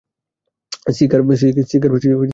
[0.97, 2.29] Cigar, crystal.